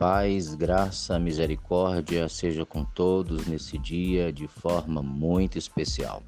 [0.00, 6.22] Paz, graça, misericórdia seja com todos nesse dia de forma muito especial.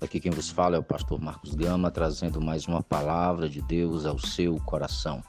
[0.00, 4.06] Aqui quem vos fala é o pastor Marcos Gama, trazendo mais uma palavra de Deus
[4.06, 5.20] ao seu coração.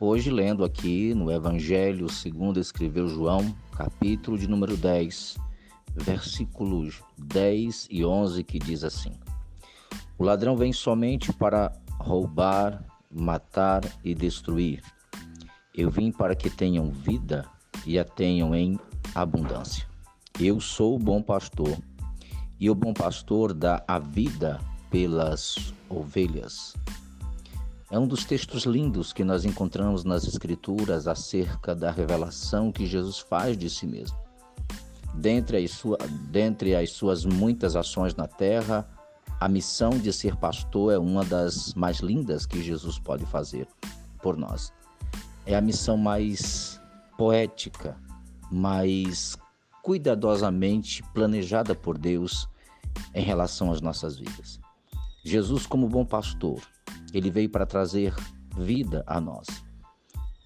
[0.00, 5.36] Hoje, lendo aqui no Evangelho segundo escreveu João, capítulo de número 10,
[5.94, 9.12] versículos 10 e 11, que diz assim:
[10.16, 14.95] O ladrão vem somente para roubar, matar e destruir.
[15.76, 17.44] Eu vim para que tenham vida
[17.84, 18.80] e a tenham em
[19.14, 19.86] abundância.
[20.40, 21.76] Eu sou o bom pastor,
[22.58, 24.58] e o bom pastor dá a vida
[24.90, 26.74] pelas ovelhas.
[27.90, 33.18] É um dos textos lindos que nós encontramos nas Escrituras acerca da revelação que Jesus
[33.18, 34.16] faz de si mesmo.
[35.14, 35.98] Dentre as, sua,
[36.30, 38.88] dentre as suas muitas ações na terra,
[39.38, 43.68] a missão de ser pastor é uma das mais lindas que Jesus pode fazer
[44.22, 44.72] por nós
[45.46, 46.80] é a missão mais
[47.16, 47.96] poética,
[48.50, 49.36] mais
[49.82, 52.48] cuidadosamente planejada por Deus
[53.14, 54.58] em relação às nossas vidas.
[55.24, 56.60] Jesus, como bom pastor,
[57.14, 58.14] ele veio para trazer
[58.56, 59.46] vida a nós.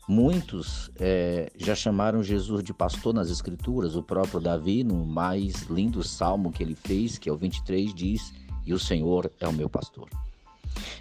[0.09, 3.95] Muitos é, já chamaram Jesus de pastor nas Escrituras.
[3.95, 8.33] O próprio Davi, no mais lindo salmo que ele fez, que é o 23, diz:
[8.67, 10.11] E o Senhor é o meu pastor.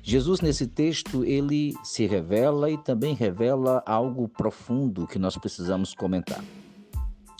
[0.03, 6.43] Jesus, nesse texto, ele se revela e também revela algo profundo que nós precisamos comentar.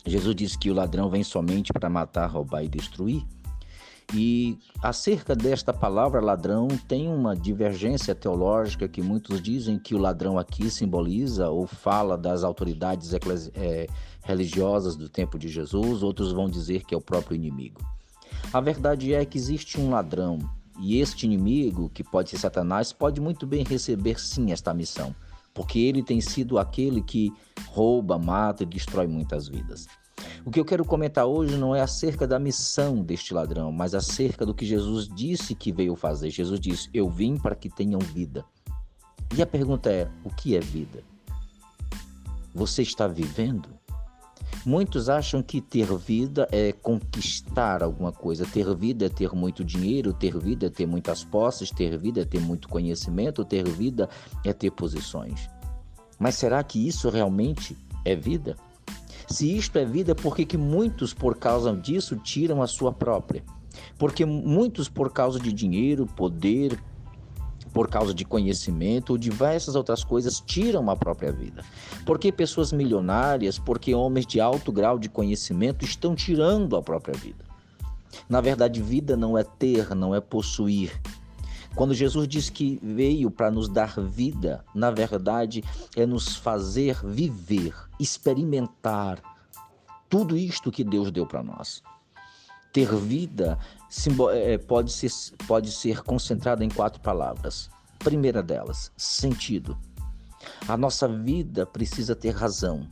[0.05, 3.23] Jesus diz que o ladrão vem somente para matar, roubar e destruir.
[4.13, 10.39] E acerca desta palavra ladrão, tem uma divergência teológica que muitos dizem que o ladrão
[10.39, 13.13] aqui simboliza ou fala das autoridades
[13.53, 13.87] é,
[14.23, 17.81] religiosas do tempo de Jesus, outros vão dizer que é o próprio inimigo.
[18.51, 20.39] A verdade é que existe um ladrão
[20.79, 25.13] e este inimigo, que pode ser Satanás, pode muito bem receber sim esta missão,
[25.53, 27.33] porque ele tem sido aquele que
[27.67, 29.87] rouba, mata e destrói muitas vidas.
[30.45, 34.45] O que eu quero comentar hoje não é acerca da missão deste ladrão, mas acerca
[34.45, 36.29] do que Jesus disse que veio fazer.
[36.29, 38.45] Jesus disse: Eu vim para que tenham vida.
[39.35, 41.03] E a pergunta é: o que é vida?
[42.53, 43.69] Você está vivendo?
[44.69, 48.45] Muitos acham que ter vida é conquistar alguma coisa.
[48.45, 52.23] Ter vida é ter muito dinheiro, ter vida é ter muitas posses, ter vida é
[52.23, 54.07] ter muito conhecimento, ter vida
[54.45, 55.49] é ter posições.
[56.19, 57.75] Mas será que isso realmente
[58.05, 58.55] é vida?
[59.27, 63.43] Se isto é vida, por que, que muitos, por causa disso, tiram a sua própria?
[63.97, 66.79] Porque muitos, por causa de dinheiro, poder,
[67.73, 71.63] por causa de conhecimento ou diversas outras coisas, tiram a própria vida.
[72.05, 77.45] Porque pessoas milionárias, porque homens de alto grau de conhecimento estão tirando a própria vida.
[78.27, 80.99] Na verdade, vida não é ter, não é possuir.
[81.75, 85.63] Quando Jesus diz que veio para nos dar vida, na verdade
[85.95, 89.21] é nos fazer viver, experimentar
[90.09, 91.83] tudo isto que Deus deu para nós.
[92.71, 93.57] Ter vida
[94.33, 95.11] é, pode ser,
[95.47, 97.69] pode ser concentrada em quatro palavras.
[97.99, 99.77] Primeira delas, sentido.
[100.67, 102.87] A nossa vida precisa ter razão,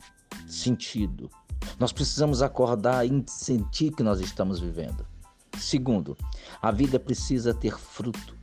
[0.46, 1.30] sentido.
[1.78, 5.06] Nós precisamos acordar e sentir que nós estamos vivendo.
[5.58, 6.16] Segundo,
[6.60, 8.36] a vida precisa ter fruto,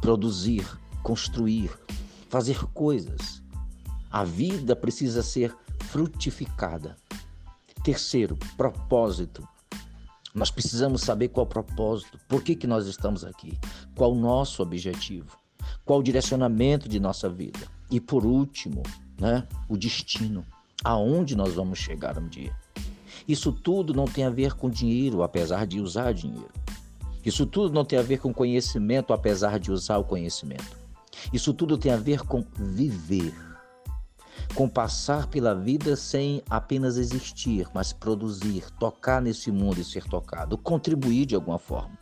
[0.00, 0.66] produzir,
[1.02, 1.70] construir,
[2.28, 3.42] fazer coisas.
[4.10, 5.54] A vida precisa ser
[5.88, 6.96] frutificada.
[7.82, 9.46] Terceiro, propósito.
[10.34, 13.58] Nós precisamos saber qual o propósito, por que, que nós estamos aqui,
[13.94, 15.36] qual o nosso objetivo,
[15.84, 17.60] qual o direcionamento de nossa vida.
[17.90, 18.82] E por último,
[19.20, 20.44] né, o destino,
[20.82, 22.56] aonde nós vamos chegar um dia.
[23.28, 26.50] Isso tudo não tem a ver com dinheiro, apesar de usar dinheiro.
[27.24, 30.76] Isso tudo não tem a ver com conhecimento, apesar de usar o conhecimento.
[31.32, 33.32] Isso tudo tem a ver com viver
[34.62, 40.56] com passar pela vida sem apenas existir, mas produzir, tocar nesse mundo e ser tocado,
[40.56, 41.98] contribuir de alguma forma.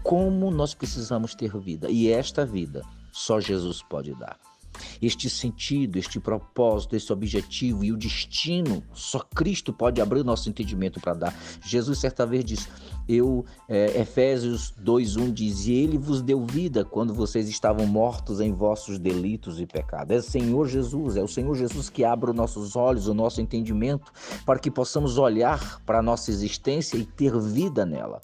[0.00, 4.51] Como nós precisamos ter vida e esta vida só Jesus pode dar.
[5.00, 10.48] Este sentido, este propósito, esse objetivo e o destino, só Cristo pode abrir o nosso
[10.48, 11.38] entendimento para dar.
[11.64, 12.68] Jesus certa vez disse:
[13.08, 18.52] Eu, é, Efésios 2:1 diz: E Ele vos deu vida quando vocês estavam mortos em
[18.52, 20.14] vossos delitos e pecados.
[20.14, 23.40] É o Senhor Jesus, é o Senhor Jesus que abre os nossos olhos, o nosso
[23.40, 24.12] entendimento,
[24.46, 28.20] para que possamos olhar para a nossa existência e ter vida nela.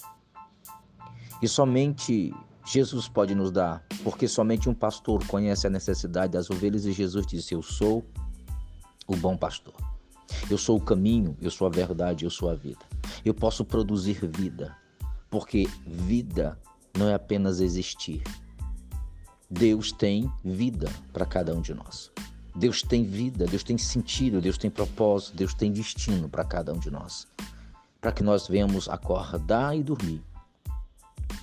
[1.41, 2.33] E somente
[2.71, 7.25] Jesus pode nos dar, porque somente um pastor conhece a necessidade das ovelhas e Jesus
[7.25, 8.05] disse: Eu sou
[9.07, 9.73] o bom pastor.
[10.51, 12.85] Eu sou o caminho, eu sou a verdade, eu sou a vida.
[13.25, 14.77] Eu posso produzir vida,
[15.31, 16.59] porque vida
[16.95, 18.21] não é apenas existir.
[19.49, 22.11] Deus tem vida para cada um de nós.
[22.55, 26.77] Deus tem vida, Deus tem sentido, Deus tem propósito, Deus tem destino para cada um
[26.77, 27.27] de nós.
[27.99, 30.21] Para que nós venhamos acordar e dormir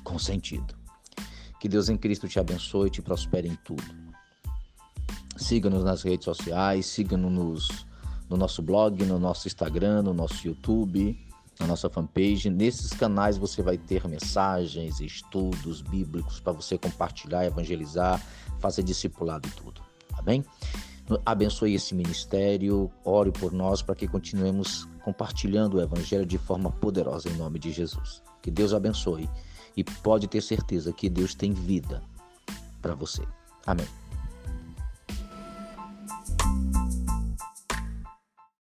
[0.04, 0.85] com sentido.
[1.66, 3.82] Que Deus em Cristo te abençoe e te prospere em tudo.
[5.36, 7.84] Siga-nos nas redes sociais, siga-nos
[8.30, 11.18] no nosso blog, no nosso Instagram, no nosso YouTube,
[11.58, 12.48] na nossa fanpage.
[12.50, 18.24] Nesses canais você vai ter mensagens, estudos bíblicos para você compartilhar, evangelizar,
[18.60, 19.80] fazer discipulado e tudo.
[20.14, 20.44] Tá bem?
[21.24, 27.28] Abençoe esse ministério, ore por nós para que continuemos compartilhando o evangelho de forma poderosa
[27.28, 28.22] em nome de Jesus.
[28.40, 29.28] Que Deus abençoe
[29.76, 32.02] e pode ter certeza que Deus tem vida
[32.80, 33.22] para você.
[33.66, 33.86] Amém.